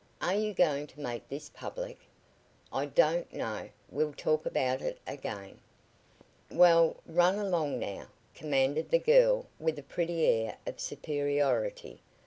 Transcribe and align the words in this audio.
Are 0.19 0.33
you 0.33 0.55
going 0.55 0.87
to 0.87 0.99
make 0.99 1.29
this 1.29 1.49
public?" 1.49 1.99
"I 2.73 2.87
don't 2.87 3.31
know. 3.31 3.69
We'll 3.87 4.13
talk 4.13 4.47
about 4.47 4.81
it 4.81 4.97
again." 5.05 5.59
"Well, 6.49 6.95
run 7.05 7.37
along 7.37 7.77
now," 7.77 8.07
commanded 8.33 8.89
the 8.89 8.97
girl 8.97 9.45
with 9.59 9.77
a 9.77 9.83
pretty 9.83 10.25
air 10.25 10.57
of 10.65 10.79
superiority. 10.79 12.01